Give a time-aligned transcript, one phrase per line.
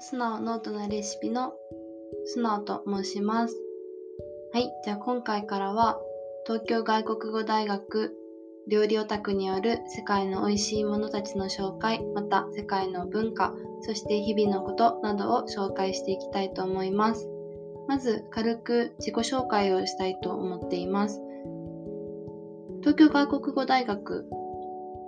[0.00, 1.52] 素直ノートのレシピの
[2.26, 3.56] 素直と申します。
[4.52, 5.98] はい、じゃあ今回からは
[6.46, 8.14] 東京外国語大学
[8.68, 17.28] 料理オタクによる世界の美味しいものたちの紹介、また世界の文化、そして日々のことなどを紹介していきたいと思います。
[17.88, 21.20] まず軽く自己紹介をしたいと思っています。
[22.80, 24.28] 東京外国語大学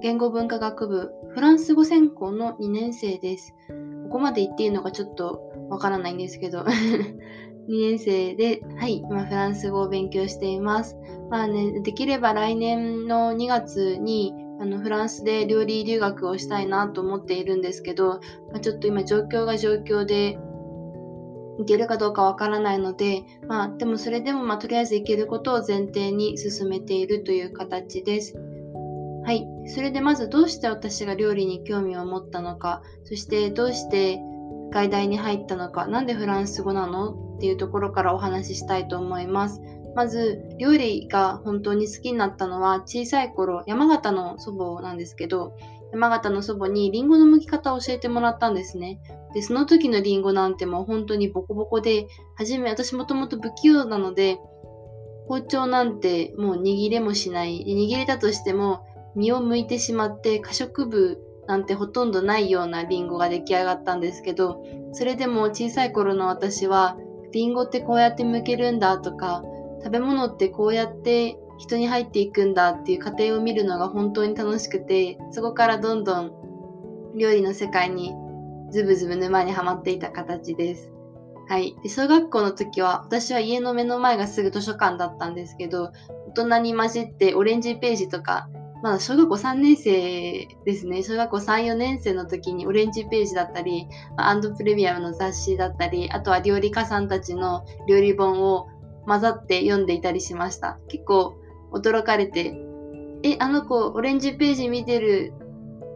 [0.00, 3.54] 言語文化学部フランス語専攻の2年生です。
[4.12, 7.16] ここまで言っていいのかちょっとわからないんですけど 2
[7.66, 10.98] 年生で、はい、今フランス語を勉強しています。
[11.30, 20.38] まあね、できれば来年の2月にあのフランスで料理留学をしたいなと思っているんですけど、まあ、ちょっと今状況が状況で
[21.58, 28.51] いけるかどうかわからないので、まあでもそれでもまあとりあえずいけることを前提に進めているという形です。
[29.66, 34.20] それでまずどうして私が料理に興味を持ったのか、そしてどうして
[34.72, 39.60] 外大に入ったのか、なんでフランス語なのっていうところからお話ししたいと思います。
[39.94, 45.54] まず、料理が本当に好きになったのは小さい頃、山形の祖母なんですけど、
[45.92, 49.00] 山形の祖母にリンゴの剥き方を教えてもらったんですね。
[49.34, 54.38] で、その時のリンゴなんてもう本当にボコボコで、はじめ私もともと不器用なので、
[55.28, 57.62] 包丁なんてもう握れもしない。
[57.66, 66.96] 握れたとしても実を剥いてしまって可食部なんてほとんどないようなリンゴが出来上がったんですけど、それでも小さい頃の私は、
[67.32, 69.42] リンゴってこうやって剥けるんだとか、
[69.82, 76.32] 食べ物ってこうやって人に入っていくんだっていう過程を見るのが本当に楽しくて、そこからどんどん
[77.16, 78.14] 料理の世界に
[78.70, 80.92] ズブズブ沼にはまっていた形です。
[81.48, 81.76] はい。
[81.82, 85.90] で小学校の時は、私は家の目の前がすぐ図書館だったんですけど、
[86.28, 88.48] 大人に混じってオレンジページとか
[88.82, 91.04] まだ小学校3年生ですね。
[91.04, 93.86] 小学校3、4年生の時にオレンジページだったり、
[94.16, 98.66] アンドプレミアムの雑誌だったり、あとは料理家さんたちの料理本を
[99.06, 100.80] 混ざって読んでいたりしました。
[100.88, 101.36] 結構
[101.72, 102.56] 驚かれて、
[103.22, 105.32] え、あの子オレンジページ見てる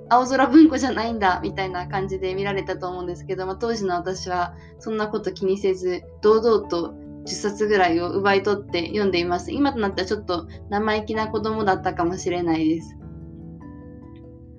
[0.08, 6.94] 青空文庫じゃないんだみたいな感じで見られたと思うんですけど、まあ、当時の私はそんなこと気にせず堂々と
[7.26, 9.52] 10冊ぐらいを奪い取って読んでいます。
[9.52, 12.96] 今となってはちょっと生意気な子供だったかもしれないです。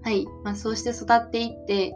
[0.03, 0.25] はい。
[0.44, 1.94] まあ、そうして育っていって、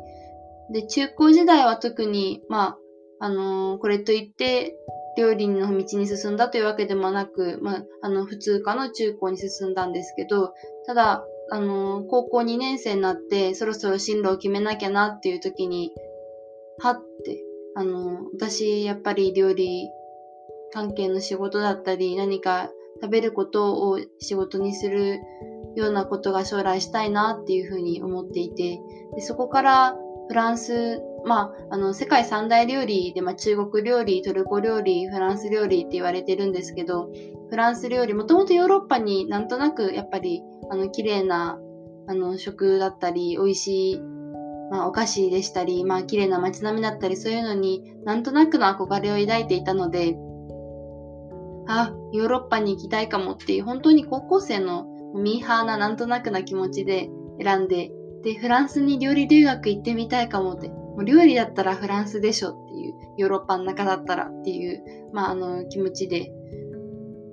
[0.73, 2.77] で、中高時代は特に、ま
[3.19, 4.75] あ、あのー、これといって、
[5.17, 10.53] 料理の道に進んだというわけでもなく、まあ、あの、普通科の中高に進んだんですけど、
[10.85, 15.91] ただ、あのー、高校2年生になって、そろそろ進路を決めなきゃなっていう時に、
[16.79, 17.43] はって、
[17.75, 19.89] あのー、私、やっぱり料理
[20.73, 22.69] 関係の仕事だったり、何か
[23.01, 25.19] 食べることを仕事にする
[25.75, 28.79] ようなことが将来したいなっていうふうに思っていて、
[29.15, 29.95] でそこから
[30.31, 37.09] フランス、まあ、あの、世界三大料理で、まあ、中国料理、トルコ料理、フランス料理って言われてるんですけど、
[37.49, 41.59] フランス料理、もともとヨーロッパになんとなくやっぱり、あの、綺麗な、
[42.07, 43.99] あの、食だったり、美味しい、
[44.71, 50.15] まあ、お菓子でしたり、まあ、綺麗な街並みだったり、そういうのになんとなくの憧れを抱いていたので、
[51.71, 57.09] あ、ヨーロッパに行きたいかもっていう、本当に高校生のミーハーななんとなくな気持ちで
[57.41, 57.91] 選んで、
[58.23, 64.83] で、フランスに料理留学行ってみたいかもって、もう料理だったらフランスでしょっていう、ヨーロッパの中だったらっていう、
[65.13, 66.31] まあ、あの、気持ちで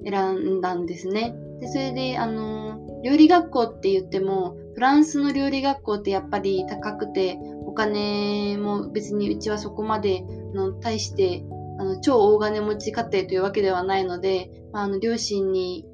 [0.04, 1.34] 選んだんですね。
[1.60, 10.22] で、それで、あの、料理学校って言っても、フランスの料理学校ってやっぱり高くて、お金も別にうちはそこまで
[10.54, 11.44] の対して
[11.78, 15.86] あの超大金持ち家庭というわけではないので、まあ、あの両親に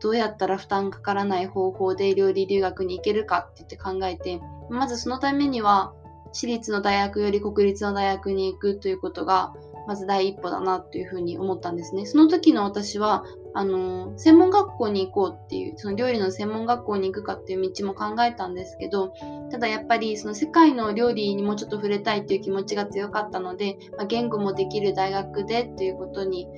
[0.00, 5.94] どうやったら負担かからない方法で料理留学に行けるかって言って考えて、まずそのためには
[6.32, 9.54] 私立の大学より国立の大学に行くということが
[9.86, 12.06] まず第一歩だなというふうに思ったんですね。
[12.06, 19.12] その時の私は、あの、専門学校に行こうっていう、その料理の専門学校に行くかっていう道も考えたんですけど、
[19.50, 26.48] ただやっぱりその世界の料理にもちょっと触れたいっていう気持ちが強かったので、まあ、言語もできる大学でっていうことに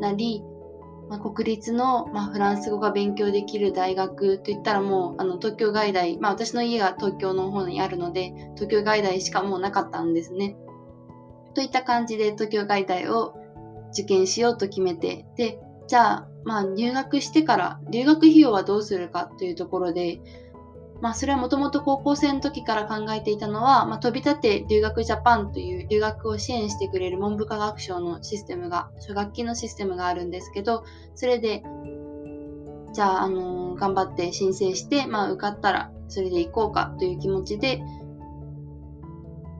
[0.00, 0.42] なり、
[1.10, 10.56] まあ、国立の、まあ、フランス語が勉強できる大学といったらもうあの東京外大、まあ、私の家が東京の方にあるので東京外大しかもうなかったんですね。
[11.54, 13.34] といった感じで東京外大を
[13.92, 15.58] 受験しようと決めて、で、
[15.88, 20.20] じゃあ、まあ入学してから留学費用はどうするかというところで、
[21.00, 31.62] まあそれはもともと高校生の時から考えていたのは、まあ、飛び立て留学ジャパンという留学を支援してくれる文部科学省のシステムが、初学期のシステムがあるんですけど、それで、
[32.92, 37.80] じゃあ、あのー、頑張って申請して、まあ受かったらそれで行こうかという気持ちで、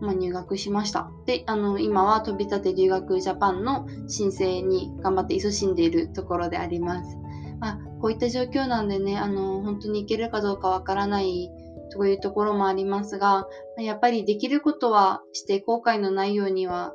[0.01, 1.11] まあ、入学しました。
[1.27, 7.17] で、あの、今は飛び立て留学ジャパンの申請に頑張って勤しんでいるところであります。
[7.61, 11.51] まあ、こういった状況なんでね、あの、本当に行けるかどうかわからない
[11.93, 16.95] というところもありますが、やっぱりできることはして後悔のないようには、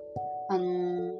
[0.50, 1.14] あの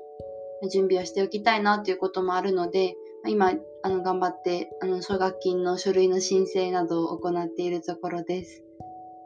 [0.70, 2.96] 準備をしておきたいなということもあるので、
[3.28, 3.54] 今、
[3.84, 8.64] あの、頑張って、あの、奨学金の書類の申請などを行っているところです。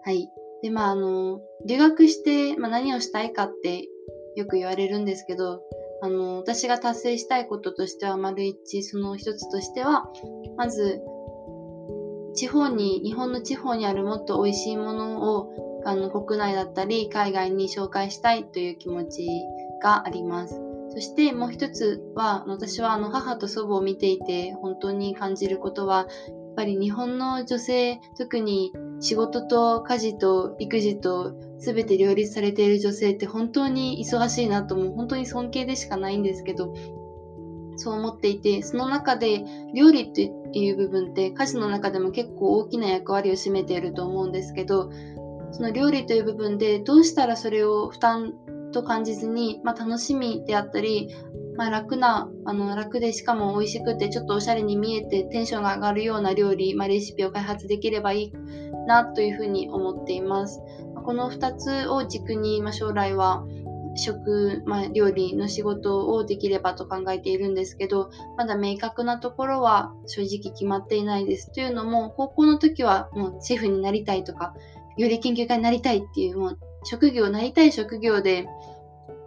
[0.04, 0.30] はい。
[0.62, 3.88] で、まあ、あの、留学して、まあ、何をしたいかって
[4.36, 5.62] よく言われるんですけど、
[6.02, 10.10] あの、私が達成したいこととしては、丸一、その一つとしては、
[10.58, 11.02] まず、
[12.36, 19.28] 地方に、日本の地方にあるもっと美味しいものを、あの、国内だったり、海外に紹介したいという気持ち
[19.82, 20.70] があります。
[20.92, 26.08] そしてもう一つは、私はあの母と祖母を見ていて本当に感じることは、
[26.60, 36.74] ぱり日本の女性、特に仕事と家事と育児と全て両立されている女性って本当に忙しいなともう本当に尊敬でしかないんですけど
[37.78, 44.92] そう思っていてその中で料理っていう部分って家事の中でも結構大きな役割を占めていると思うんですけど
[45.52, 48.34] その料理という部分でどうしたらそれを負担
[48.72, 51.10] と感じずに、まあ、楽しみであったり、
[51.60, 58.34] まあ、楽な、あの、楽でしかも美味しくてちょっとおしゃれに見えてテンションが上がるような料理、まあ、レシピを開発できればいい
[58.88, 60.62] なというふうに思っています。
[61.04, 63.46] この2つを軸に、まあ、将来は
[63.96, 71.52] 食、まあ、料理の仕事をできればと考えているんですけど、まだ明確なところは正直決まっていないです。
[71.52, 74.54] というのも、高校の時はもうシェフになりたいとか、
[74.98, 78.48] 料理研究家になりたいっていう、もう職業、なりたい職業で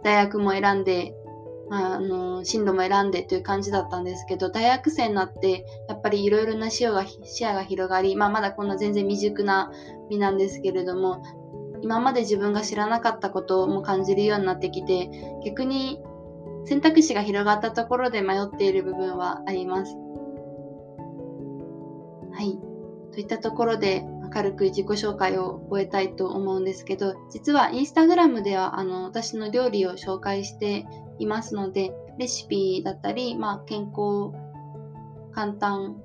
[0.03, 1.13] 大学も選んで、
[1.69, 9.71] あの、進路も選んでという感じだったんですけど、大学生になって、やっぱりいろいろな視野が視野が広がり、まあ、まだこんな全然未熟な
[10.09, 11.23] 身なんですけれども、
[11.81, 15.09] 今まで自分が知らなかったことも感じるようになってきて、
[15.45, 16.01] 逆に
[16.65, 19.95] 選択肢が広がったところで迷っている部分はあります。
[22.31, 22.57] はい。
[23.11, 30.87] といったところで、軽く自己紹介を終えたいと思うんですけど、実はインスタグラムではあの私の料理を紹介して
[31.19, 34.31] いますので、レシピだったり、まあ、健康、
[35.33, 35.97] 簡単、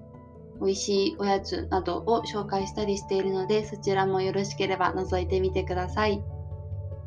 [0.61, 6.23] 美味しいおやつなどを紹介したりしているので、そちらもよろしければ覗いてみてください。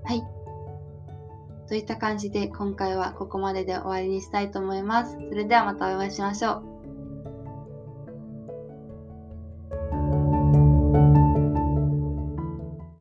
[0.03, 0.23] はい。
[1.67, 5.17] といった感じで今回はここまでで終わりにしたいと思います。
[5.29, 6.70] それではまたお会いしましょう。